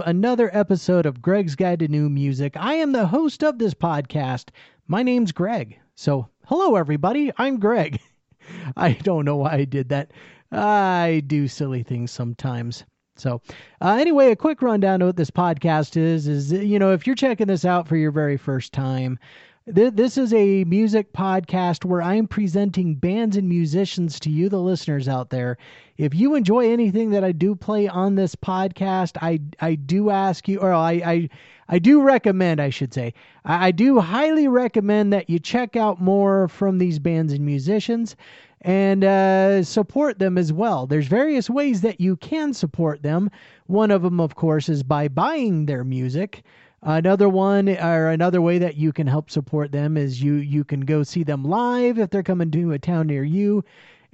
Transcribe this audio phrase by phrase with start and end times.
[0.00, 2.56] another episode of Gregg's Guide to New Music.
[2.56, 4.50] I am the host of this podcast.
[4.88, 5.78] My name's Gregg.
[5.94, 7.32] So, hello, everybody.
[7.36, 8.00] I'm Gregg.
[8.76, 10.12] I don't know why I did that.
[10.52, 12.84] I do silly things sometimes.
[13.16, 13.42] So,
[13.80, 17.16] uh, anyway, a quick rundown of what this podcast is is, you know, if you're
[17.16, 19.18] checking this out for your very first time,
[19.72, 25.08] this is a music podcast where I'm presenting bands and musicians to you, the listeners
[25.08, 25.56] out there.
[25.96, 30.48] If you enjoy anything that I do play on this podcast, I I do ask
[30.48, 31.28] you, or I I,
[31.68, 33.14] I do recommend, I should say,
[33.44, 38.16] I, I do highly recommend that you check out more from these bands and musicians
[38.62, 40.86] and uh, support them as well.
[40.86, 43.30] There's various ways that you can support them.
[43.66, 46.42] One of them, of course, is by buying their music.
[46.82, 50.80] Another one or another way that you can help support them is you you can
[50.80, 53.62] go see them live if they're coming to a town near you,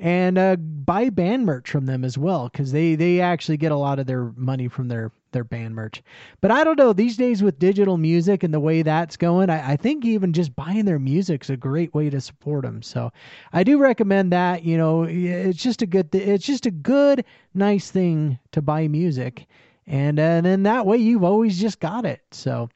[0.00, 3.76] and uh, buy band merch from them as well because they they actually get a
[3.76, 6.02] lot of their money from their their band merch.
[6.40, 9.72] But I don't know these days with digital music and the way that's going, I,
[9.72, 12.82] I think even just buying their music's a great way to support them.
[12.82, 13.12] So
[13.52, 14.64] I do recommend that.
[14.64, 17.24] You know, it's just a good th- it's just a good
[17.54, 19.46] nice thing to buy music
[19.86, 22.22] and uh, then that way you've always just got it.
[22.30, 22.68] So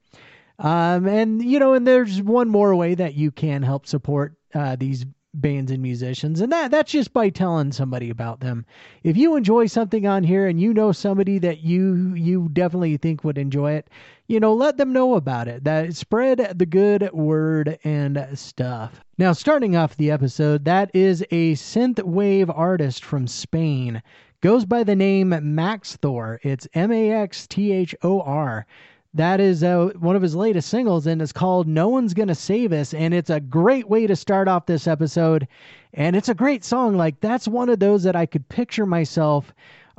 [0.59, 4.77] um, and you know and there's one more way that you can help support uh,
[4.77, 8.67] these bands and musicians and that that's just by telling somebody about them.
[9.05, 13.23] If you enjoy something on here and you know somebody that you you definitely think
[13.23, 13.89] would enjoy it
[14.27, 15.65] you know let them know about it.
[15.65, 19.01] That spread the good word and stuff.
[19.19, 24.03] Now starting off the episode that is a synth wave artist from spain
[24.41, 26.39] goes by the name Maxthor.
[26.43, 28.67] It's M A X T H O R.
[29.13, 32.73] That is uh, one of his latest singles, and it's called No One's Gonna Save
[32.73, 32.95] Us.
[32.95, 35.49] And it's a great way to start off this episode.
[35.95, 36.97] And it's a great song.
[36.97, 39.53] Like, that's one of those that I could picture myself.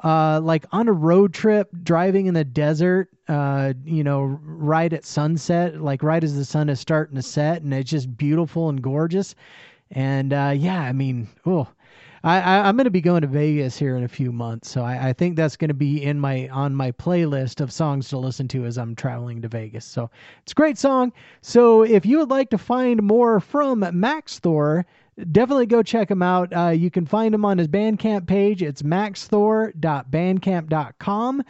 [0.04, 5.06] Uh, like on a road trip, driving in the desert, uh, you know, right at
[5.06, 8.82] sunset, like right as the sun is starting to set, and it's just beautiful and
[8.82, 9.36] gorgeous.
[9.92, 11.68] And uh, yeah, I mean, oh,
[12.24, 15.10] I, I'm going to be going to Vegas here in a few months, so I,
[15.10, 18.48] I think that's going to be in my on my playlist of songs to listen
[18.50, 19.86] to as I'm traveling to Vegas.
[19.86, 20.12] So
[20.44, 21.12] it's a great song.
[21.42, 24.84] So if you would like to find more from Maxthor,
[25.32, 26.56] definitely go check him out.
[26.56, 28.62] Uh, you can find him on his Bandcamp page.
[28.62, 31.44] It's maxthor.bandcamp.com.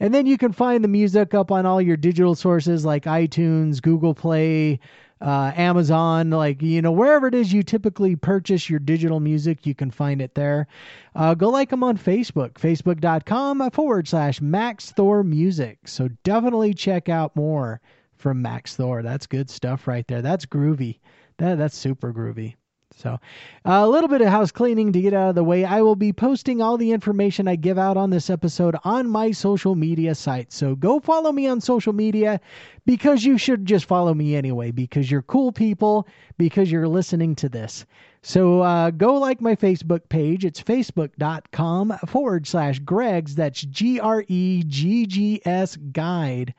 [0.00, 3.82] And then you can find the music up on all your digital sources like iTunes,
[3.82, 4.78] Google Play,
[5.20, 9.74] uh, Amazon, like, you know, wherever it is you typically purchase your digital music, you
[9.74, 10.66] can find it there.
[11.14, 15.78] Uh, go like them on Facebook, facebook.com forward slash Maxthor Music.
[15.86, 17.80] So definitely check out more
[18.16, 19.02] from Maxthor.
[19.02, 20.22] That's good stuff right there.
[20.22, 21.00] That's groovy.
[21.38, 22.54] That, that's super groovy.
[22.98, 23.20] So,
[23.64, 25.64] a little bit of house cleaning to get out of the way.
[25.64, 29.30] I will be posting all the information I give out on this episode on my
[29.30, 30.52] social media site.
[30.52, 32.40] So, go follow me on social media
[32.86, 36.08] because you should just follow me anyway because you're cool people,
[36.38, 37.86] because you're listening to this.
[38.22, 40.44] So, uh, go like my Facebook page.
[40.44, 43.36] It's facebook.com forward slash Gregg's.
[43.36, 46.52] That's G R E G G S guide.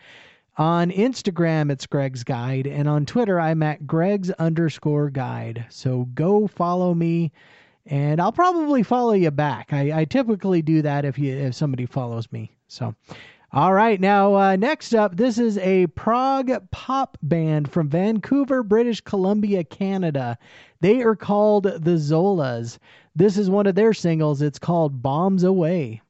[0.59, 5.65] On Instagram, it's Gregg's Guide, and on Twitter, I'm at Gregg's underscore guide.
[5.69, 7.31] So go follow me,
[7.85, 9.71] and I'll probably follow you back.
[9.71, 12.51] I, I typically do that if you if somebody follows me.
[12.67, 12.93] So,
[13.53, 18.99] all right, now uh, next up, this is a prog pop band from Vancouver, British
[18.99, 20.37] Columbia, Canada.
[20.81, 22.79] They are called the Zolas.
[23.15, 24.41] This is one of their singles.
[24.41, 26.01] It's called Bombs Away.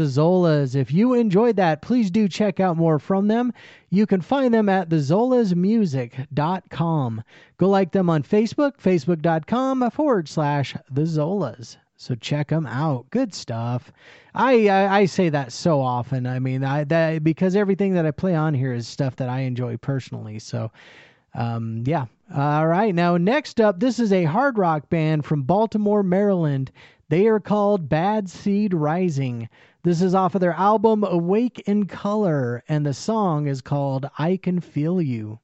[0.00, 0.74] the Zolas.
[0.74, 3.52] If you enjoyed that, please do check out more from them.
[3.90, 7.22] You can find them at thezolasmusic.com.
[7.58, 11.76] Go like them on Facebook, facebook.com forward slash the Zolas.
[11.96, 13.10] So check them out.
[13.10, 13.92] Good stuff.
[14.34, 16.26] I, I, I say that so often.
[16.26, 19.40] I mean, I that because everything that I play on here is stuff that I
[19.40, 20.38] enjoy personally.
[20.38, 20.72] So,
[21.34, 22.06] um, yeah.
[22.34, 22.94] All right.
[22.94, 26.72] Now, next up, this is a hard rock band from Baltimore, Maryland.
[27.10, 29.48] They are called Bad Seed Rising.
[29.82, 34.36] This is off of their album Awake in Color, and the song is called I
[34.36, 35.40] Can Feel You.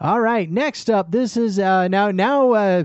[0.00, 2.52] All right, next up, this is uh, now now.
[2.52, 2.84] Uh,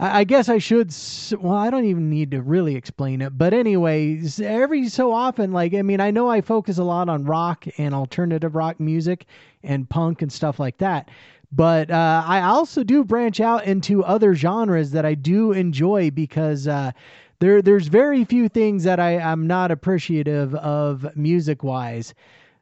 [0.00, 0.94] I guess I should.
[1.40, 3.36] Well, I don't even need to really explain it.
[3.36, 7.24] But anyways, every so often, like I mean, I know I focus a lot on
[7.24, 9.26] rock and alternative rock music
[9.64, 11.10] and punk and stuff like that.
[11.50, 16.68] But uh, I also do branch out into other genres that I do enjoy because
[16.68, 16.92] uh,
[17.40, 22.14] there there's very few things that I, I am not appreciative of music wise.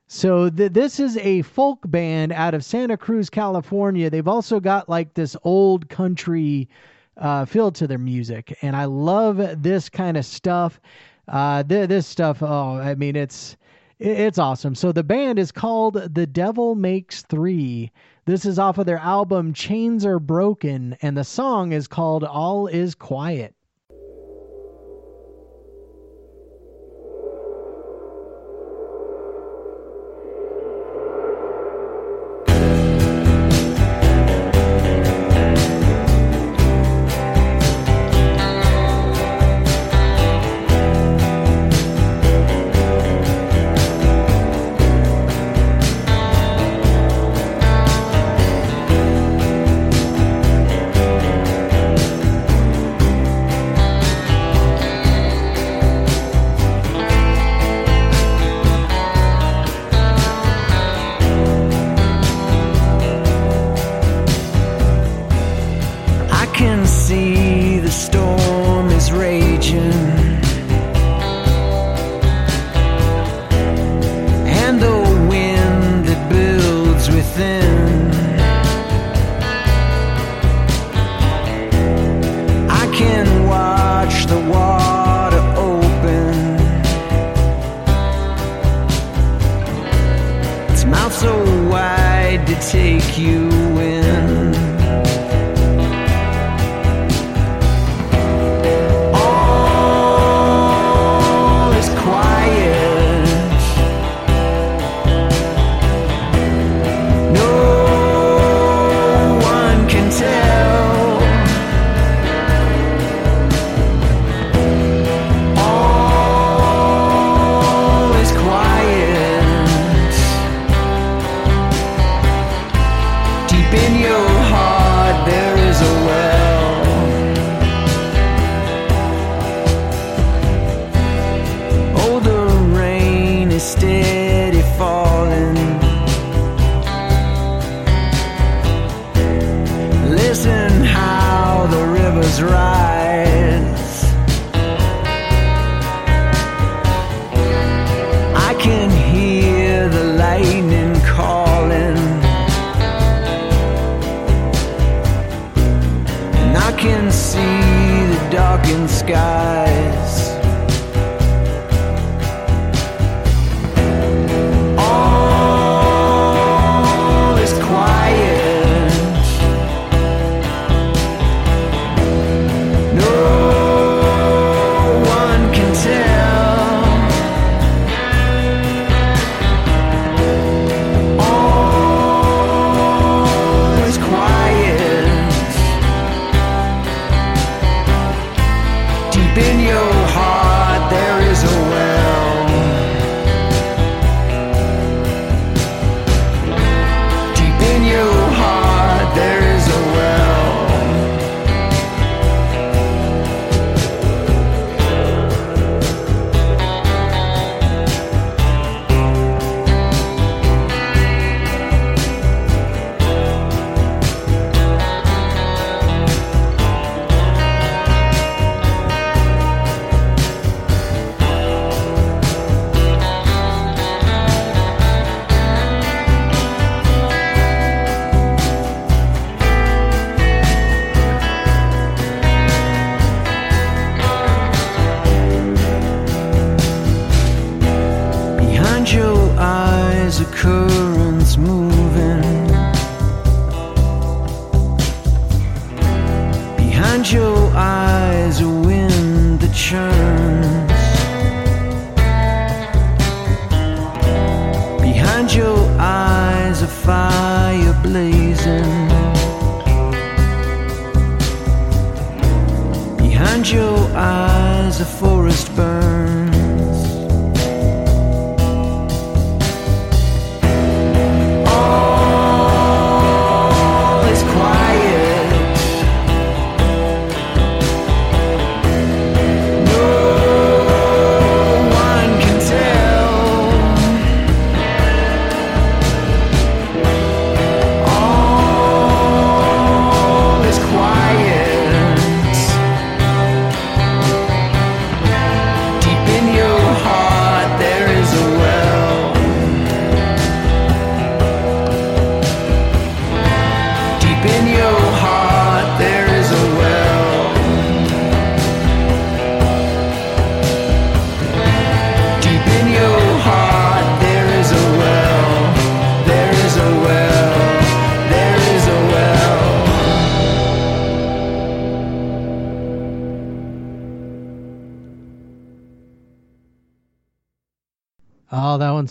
[0.08, 4.08] So th- this is a folk band out of Santa Cruz, California.
[4.08, 6.68] They've also got like this old country
[7.16, 10.80] uh, feel to their music, and I love this kind of stuff.
[11.26, 13.56] Uh, th- this stuff, oh, I mean, it's
[13.98, 14.74] it- it's awesome.
[14.76, 17.90] So the band is called The Devil Makes Three.
[18.26, 22.68] This is off of their album Chains Are Broken, and the song is called All
[22.68, 23.55] Is Quiet.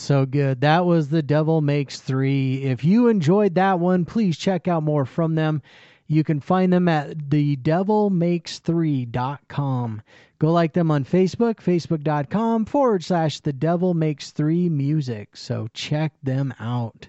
[0.05, 0.61] So good.
[0.61, 2.63] That was The Devil Makes Three.
[2.63, 5.63] If you enjoyed that one, please check out more from them.
[6.07, 10.01] You can find them at thedevilmakes3.com.
[10.37, 15.35] Go like them on Facebook, facebook.com forward slash The Devil Makes Three Music.
[15.35, 17.07] So check them out.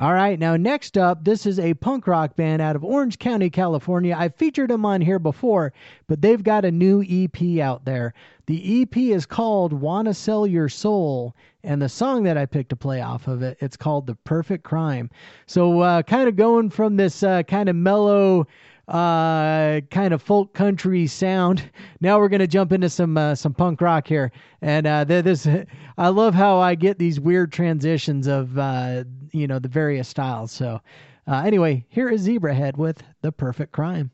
[0.00, 3.50] All right, now next up, this is a punk rock band out of Orange County,
[3.50, 4.16] California.
[4.18, 5.74] I've featured them on here before,
[6.06, 8.14] but they've got a new EP out there.
[8.46, 12.76] The EP is called Wanna Sell Your Soul, and the song that I picked to
[12.76, 15.10] play off of it, it's called The Perfect Crime.
[15.44, 18.46] So, uh, kind of going from this uh, kind of mellow,
[18.90, 21.62] uh, kind of folk country sound.
[22.02, 25.46] Now we're gonna jump into some uh, some punk rock here, and uh, th- this
[25.98, 30.50] I love how I get these weird transitions of uh, you know the various styles.
[30.50, 30.80] So
[31.26, 34.10] uh, anyway, here is Zebrahead with the perfect crime.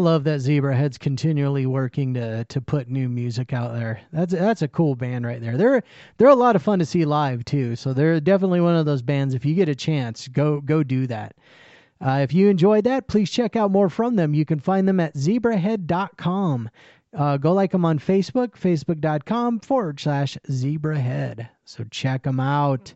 [0.00, 4.00] Love that Zebrahead's continually working to to put new music out there.
[4.12, 5.56] That's that's a cool band right there.
[5.56, 5.82] They're
[6.16, 7.76] they're a lot of fun to see live too.
[7.76, 9.34] So they're definitely one of those bands.
[9.34, 11.34] If you get a chance, go go do that.
[12.00, 14.32] Uh, if you enjoyed that, please check out more from them.
[14.32, 16.70] You can find them at zebrahead.com.
[17.16, 21.48] Uh, go like them on Facebook, facebook.com forward slash zebrahead.
[21.64, 22.94] So check them out.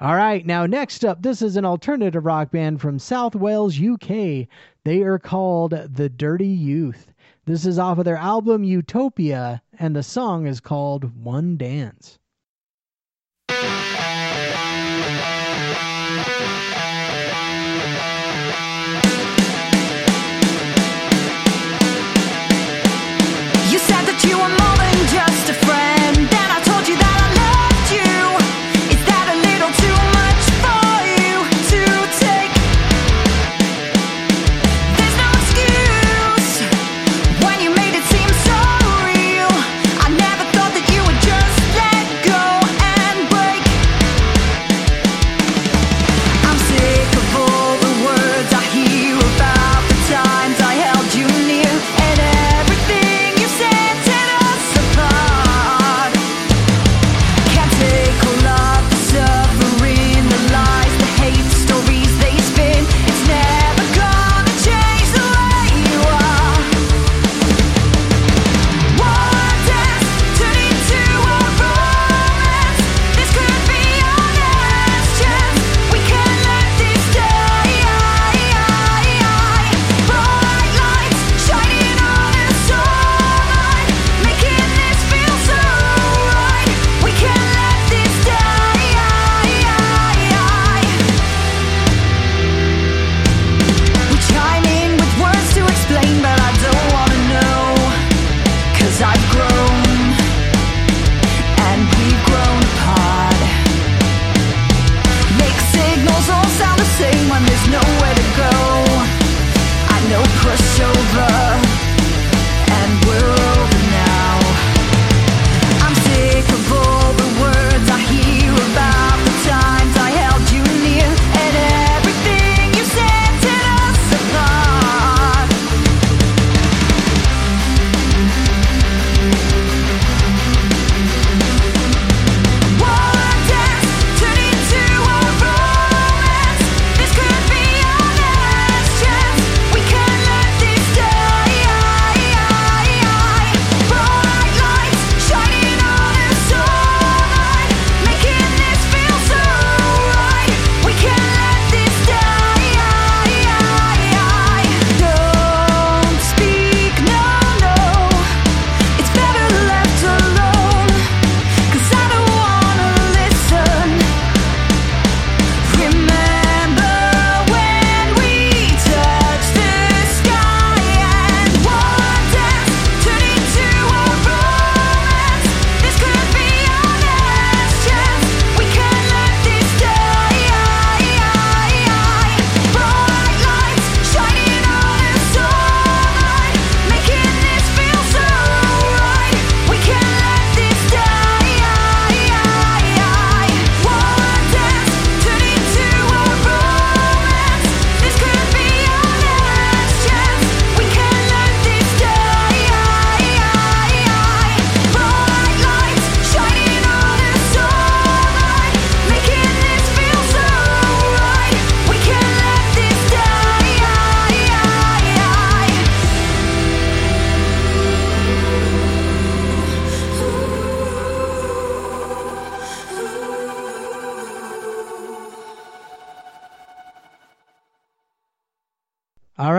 [0.00, 4.46] All right, now next up, this is an alternative rock band from South Wales, UK.
[4.84, 7.12] They are called The Dirty Youth.
[7.46, 12.17] This is off of their album Utopia, and the song is called One Dance.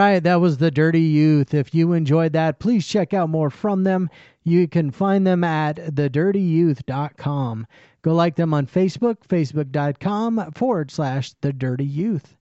[0.09, 1.53] Right, that was the Dirty Youth.
[1.53, 4.09] If you enjoyed that, please check out more from them.
[4.43, 7.67] You can find them at thedirtyyouth.com.
[8.01, 12.35] Go like them on Facebook, facebook.com forward slash the dirty youth.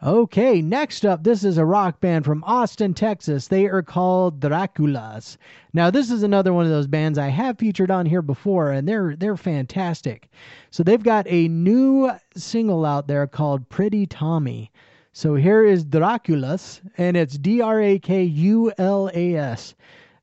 [0.00, 3.48] Okay, next up, this is a rock band from Austin, Texas.
[3.48, 5.38] They are called Drakulas.
[5.72, 8.88] Now, this is another one of those bands I have featured on here before, and
[8.88, 10.30] they're they're fantastic.
[10.70, 14.70] So they've got a new single out there called Pretty Tommy.
[15.18, 19.74] So here is Drakulas, and it's D R A K U L A S.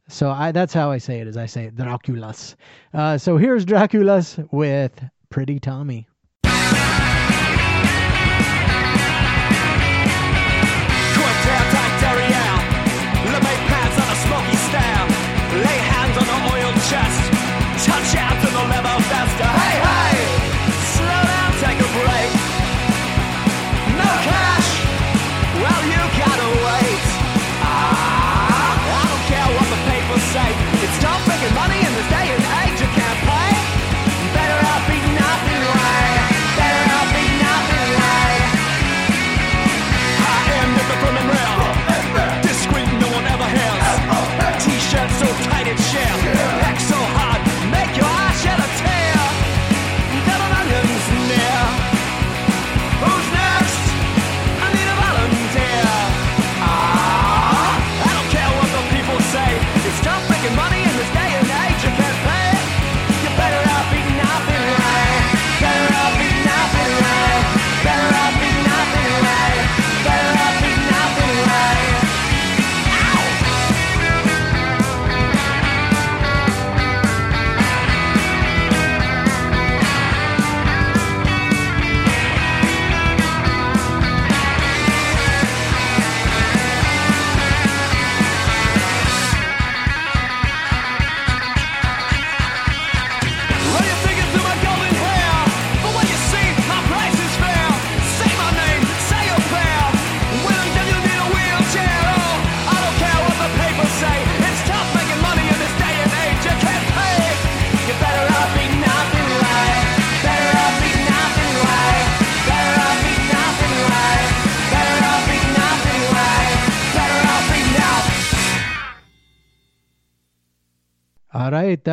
[0.08, 2.56] So I that's how I say it, as I say Drakulas.
[2.94, 4.94] Uh, so here's Drakulas with
[5.30, 6.08] Pretty Tommy.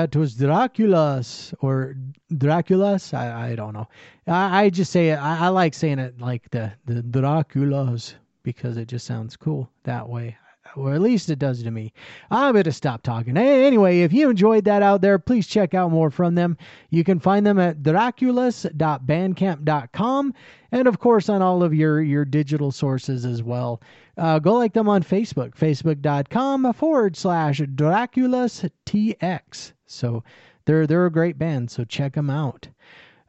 [0.02, 1.94] That was Dracula's or
[2.36, 3.14] Dracula's.
[3.14, 3.88] I, I don't know.
[4.26, 5.16] I, I just say it.
[5.16, 10.08] I, I like saying it like the the Dracula's because it just sounds cool that
[10.08, 10.36] way.
[10.76, 11.92] Or at least it does to me.
[12.30, 13.36] I'm going to stop talking.
[13.36, 16.56] Anyway, if you enjoyed that out there, please check out more from them.
[16.90, 20.34] You can find them at drakulas.bandcamp.com
[20.72, 23.82] and, of course, on all of your, your digital sources as well.
[24.16, 29.72] Uh, go like them on Facebook, facebook.com forward slash DrakulasTX.
[29.86, 30.24] So
[30.64, 32.68] they're, they're a great band, so check them out.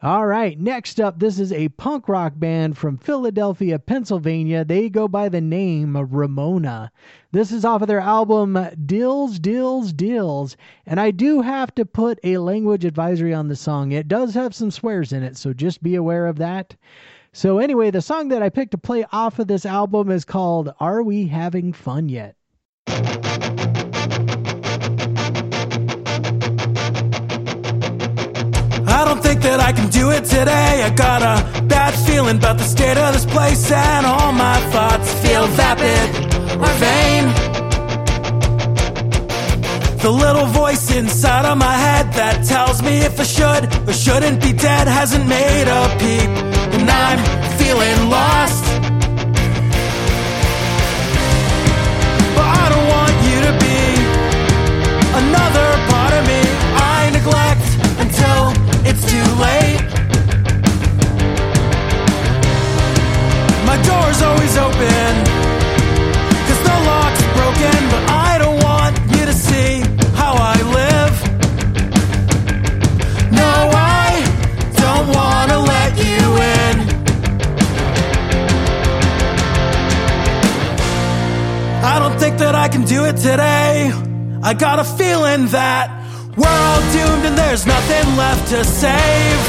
[0.03, 4.65] All right, next up, this is a punk rock band from Philadelphia, Pennsylvania.
[4.65, 6.91] They go by the name Ramona.
[7.31, 10.57] This is off of their album Dills, Dills, Dills.
[10.85, 13.93] And I do have to put a language advisory on the song.
[13.93, 16.75] It does have some swears in it, so just be aware of that.
[17.31, 20.73] So, anyway, the song that I picked to play off of this album is called
[20.81, 22.35] Are We Having Fun Yet?
[28.93, 30.83] I don't think that I can do it today.
[30.87, 35.11] I got a bad feeling about the state of this place, and all my thoughts
[35.23, 36.07] feel vapid
[36.61, 37.23] or vain.
[39.97, 44.39] The little voice inside of my head that tells me if I should or shouldn't
[44.43, 46.29] be dead hasn't made a peep,
[46.75, 47.19] and I'm
[47.57, 48.62] feeling lost.
[58.93, 59.81] It's too late.
[63.65, 65.13] My door's always open,
[66.47, 69.81] cause the lock's broken, but I don't want you to see
[70.13, 71.15] how I live.
[73.31, 74.09] No, I
[74.83, 76.23] don't wanna let you
[76.55, 76.75] in.
[81.83, 83.91] I don't think that I can do it today.
[84.43, 86.02] I got a feeling that
[86.35, 89.41] we're all doomed and there's nothing left to save.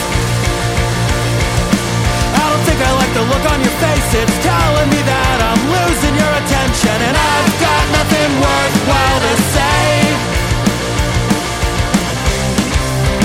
[2.34, 4.08] I don't think I like the look on your face.
[4.20, 9.84] It's telling me that I'm losing your attention and I've got nothing worthwhile to say.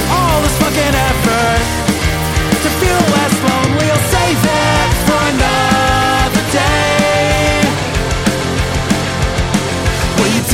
[0.07, 1.63] All this fucking effort
[2.63, 5.78] to feel less lonely, I'll save it for another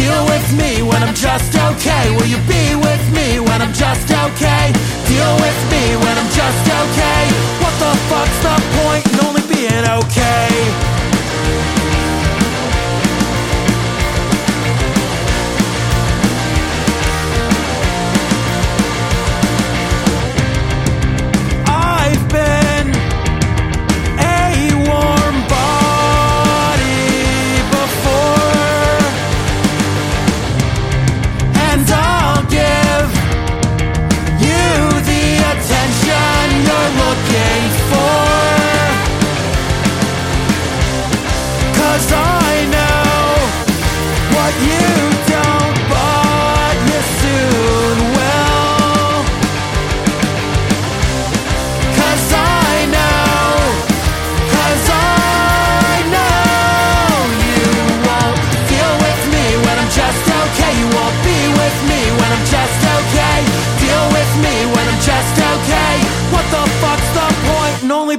[0.05, 2.05] deal with me when I'm just okay?
[2.15, 4.65] Will you be with me when I'm just okay?
[5.09, 7.21] Deal with me when I'm just okay.
[7.61, 10.94] What the fuck's the point in only being okay?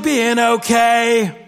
[0.07, 1.47] Being okay?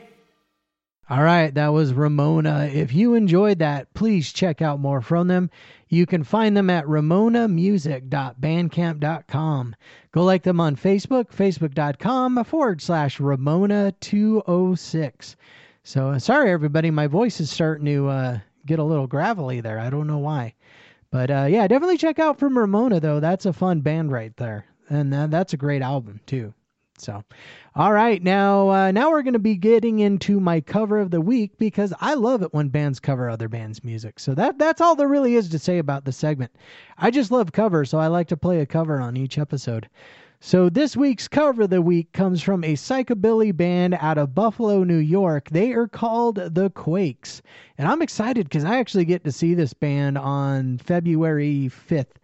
[1.08, 2.68] All right, that was Ramona.
[2.72, 5.48] If you enjoyed that, please check out more from them.
[5.88, 9.76] You can find them at ramonamusic.bandcamp.com.
[10.10, 15.36] Go like them on Facebook, facebook.com forward slash Ramona206.
[15.84, 19.78] So uh, sorry, everybody, my voice is starting to uh, get a little gravelly there.
[19.78, 20.54] I don't know why.
[21.12, 23.20] But uh, yeah, definitely check out from Ramona, though.
[23.20, 24.66] That's a fun band right there.
[24.88, 26.54] And uh, that's a great album, too.
[27.00, 27.24] So,
[27.74, 31.20] all right, now uh, now we're going to be getting into my cover of the
[31.20, 34.18] week because I love it when bands cover other bands' music.
[34.18, 36.52] So that that's all there really is to say about the segment.
[36.96, 39.88] I just love covers, so I like to play a cover on each episode.
[40.40, 44.84] So this week's cover of the week comes from a psychobilly band out of Buffalo,
[44.84, 45.50] New York.
[45.50, 47.42] They are called The Quakes.
[47.76, 52.18] And I'm excited because I actually get to see this band on February 5th.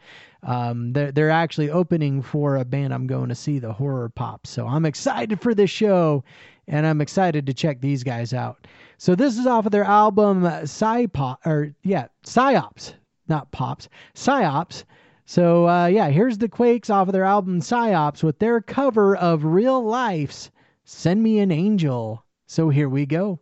[0.44, 4.46] Um, they're, they're actually opening for a band I'm going to see, the Horror Pop.
[4.46, 6.22] So I'm excited for this show
[6.68, 8.66] and I'm excited to check these guys out.
[8.98, 12.94] So this is off of their album Psy-Pop, or yeah, Psyops,
[13.28, 14.84] not Pops, Psyops.
[15.26, 19.44] So uh, yeah, here's the Quakes off of their album Psyops with their cover of
[19.44, 20.50] Real Life's
[20.84, 22.24] Send Me an Angel.
[22.46, 23.40] So here we go.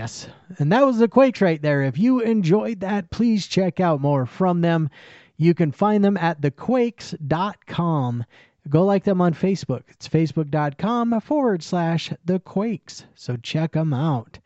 [0.00, 0.28] Yes.
[0.58, 1.82] And that was the Quakes right there.
[1.82, 4.88] If you enjoyed that, please check out more from them.
[5.36, 8.24] You can find them at thequakes.com.
[8.70, 9.82] Go like them on Facebook.
[9.88, 13.04] It's facebook.com forward slash the Quakes.
[13.14, 14.38] So check them out.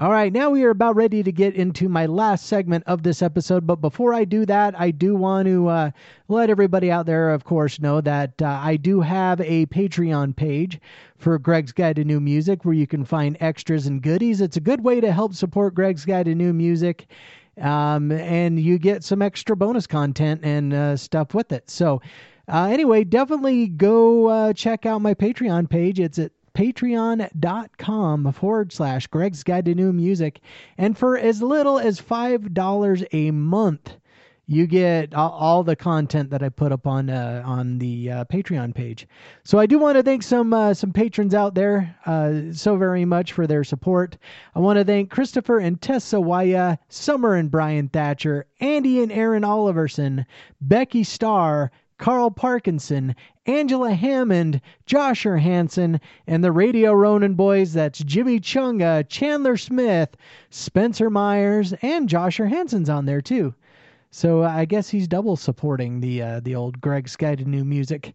[0.00, 3.20] All right, now we are about ready to get into my last segment of this
[3.20, 3.66] episode.
[3.66, 5.90] But before I do that, I do want to uh,
[6.28, 10.80] let everybody out there, of course, know that uh, I do have a Patreon page
[11.16, 14.40] for Gregg's Guide to New Music where you can find extras and goodies.
[14.40, 17.08] It's a good way to help support Gregg's Guide to New Music.
[17.60, 21.68] Um, and you get some extra bonus content and uh, stuff with it.
[21.68, 22.00] So,
[22.46, 25.98] uh, anyway, definitely go uh, check out my Patreon page.
[25.98, 30.40] It's at patreon.com forward slash Gregg's Guide to New Music.
[30.76, 33.96] And for as little as $5 a month,
[34.50, 38.74] you get all, the content that I put up on uh, on the uh, Patreon
[38.74, 39.06] page.
[39.44, 43.04] So I do want to thank some uh, some patrons out there uh, so very
[43.04, 44.16] much for their support.
[44.54, 49.42] I want to thank Christopher and Tessa Waya, Summer and Brian Thatcher, Andy and Aaron
[49.42, 50.24] Oliverson,
[50.62, 53.14] Becky Starr, Carl Parkinson,
[53.46, 57.72] Angela Hammond, Josher Hansen, and the Radio Ronin boys.
[57.72, 60.16] That's Jimmy Chunga, Chandler Smith,
[60.50, 63.54] Spencer Myers, and Josher Hansen's on there too.
[64.10, 67.64] So uh, I guess he's double supporting the uh, the old Gregg's Guide to New
[67.64, 68.14] Music.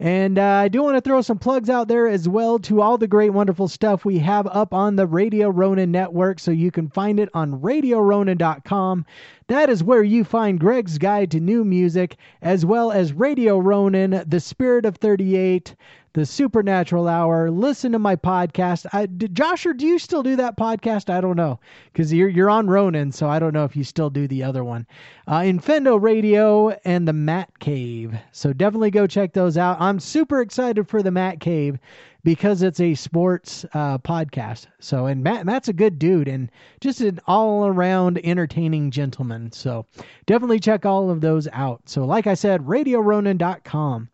[0.00, 2.98] And uh, I do want to throw some plugs out there as well to all
[2.98, 6.40] the great, wonderful stuff we have up on the Radio Ronin network.
[6.40, 9.06] So you can find it on RadioRonin.com.
[9.46, 14.24] That is where you find Gregg's Guide to New Music, as well as Radio Ronin,
[14.26, 15.76] The Spirit of 38,
[16.14, 17.50] The Supernatural Hour.
[17.50, 18.86] Listen to my podcast.
[18.92, 21.10] I, d- Josher, do you still do that podcast?
[21.10, 21.58] I don't know
[21.92, 24.62] because you're you're on Ronin, so I don't know if you still do the other
[24.62, 24.86] one.
[25.26, 28.14] Uh, Infendo Radio and the Matt Cave.
[28.30, 29.80] So definitely go check those out.
[29.80, 31.78] I'm super excited for the Matt Cave
[32.24, 34.66] because it's a sports uh, podcast.
[34.80, 36.50] So, and Matt, Matt's a good dude and
[36.80, 39.52] just an all around entertaining gentleman.
[39.52, 39.84] So,
[40.26, 41.82] definitely check all of those out.
[41.86, 44.08] So, like I said, RadioRonin.com.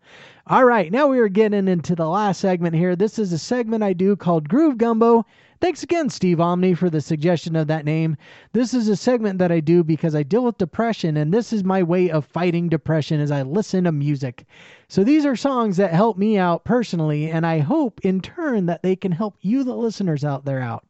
[0.51, 2.96] All right, now we are getting into the last segment here.
[2.96, 5.24] This is a segment I do called Groove Gumbo.
[5.61, 8.16] Thanks again, Steve Omni, for the suggestion of that name.
[8.53, 11.62] This is a segment that I do because I deal with depression, and this is
[11.62, 14.44] my way of fighting depression as I listen to music.
[14.88, 18.82] So these are songs that help me out personally, and I hope in turn that
[18.82, 20.84] they can help you, the listeners out there, out.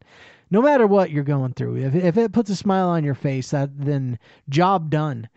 [0.50, 3.50] No matter what you're going through, if, if it puts a smile on your face,
[3.50, 5.28] that then job done.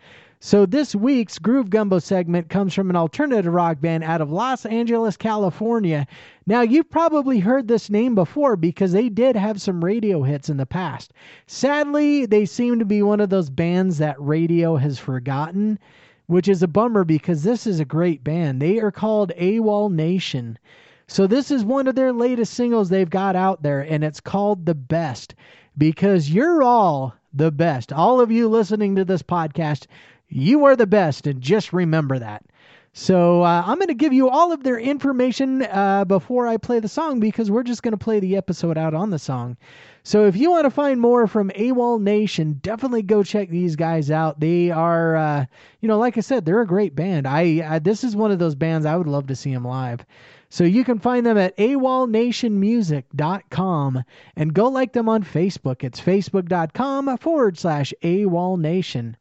[0.46, 4.66] So this week's Groove Gumbo segment comes from an alternative rock band out of Los
[4.66, 6.06] Angeles, California.
[6.46, 10.58] Now you've probably heard this name before because they did have some radio hits in
[10.58, 11.14] the past.
[11.46, 15.78] Sadly, they seem to be one of those bands that radio has forgotten,
[16.26, 18.60] which is a bummer because this is a great band.
[18.60, 20.58] They are called AWOLNATION.
[21.06, 24.66] So this is one of their latest singles they've got out there and it's called
[24.66, 25.34] The Best
[25.78, 27.92] because you're all the best.
[27.92, 29.86] All of you listening to this podcast,
[30.34, 32.44] you are the best, and just remember that.
[32.92, 36.78] So uh, I'm going to give you all of their information uh, before I play
[36.78, 39.56] the song because we're just going to play the episode out on the song.
[40.04, 44.38] So if you want to find more from AWOLNATION, definitely go check these guys out.
[44.38, 45.46] They are, uh,
[45.80, 47.26] you know, like I said, they're a great band.
[47.26, 50.04] I, I this is one of those bands I would love to see them live.
[50.48, 54.04] So you can find them at awolnationmusic.com
[54.36, 55.82] and go like them on Facebook.
[55.82, 59.16] It's facebook.com forward slash awolnation.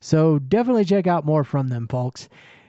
[0.00, 2.28] So definitely check out more from them, folks.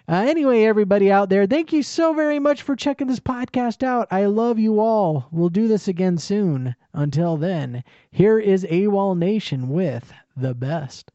[0.09, 4.07] Uh, anyway, everybody out there, thank you so very much for checking this podcast out.
[4.09, 5.27] I love you all.
[5.31, 6.75] We'll do this again soon.
[6.93, 11.11] Until then, here is AWOLNATION with the best.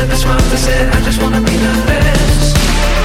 [0.00, 0.88] feeling this one to say.
[0.88, 2.56] I just wanna be the best.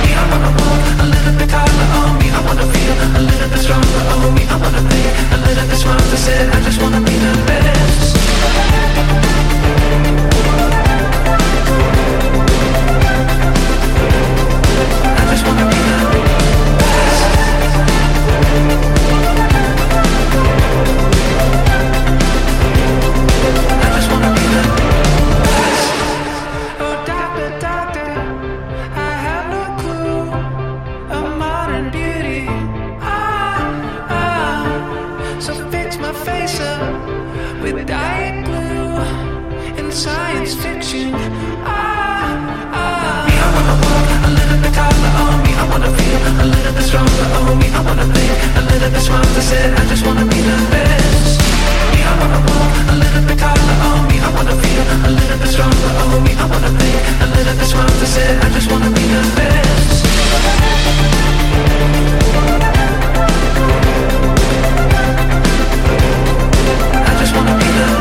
[0.04, 1.88] Me, I wanna walk a little bit taller.
[1.98, 4.02] Oh, me, I wanna feel a little bit stronger.
[4.14, 6.10] Oh, me, I wanna play a little bit smarter.
[6.10, 8.16] to say I just wanna be the best.
[15.20, 16.36] I just wanna be the best.
[46.40, 47.26] A little bit stronger.
[47.38, 48.06] Oh, me, I wanna
[48.60, 49.42] a little bit smarter.
[49.42, 51.42] Said I just wanna be the best.
[52.06, 53.76] I wanna walk a little bit taller.
[53.88, 55.92] Oh, me, I wanna feel a little bit stronger.
[56.04, 56.72] Oh, me, I wanna
[57.24, 58.06] a little bit smarter.
[58.06, 60.06] Said I just wanna be the best.
[67.10, 67.95] I just wanna be the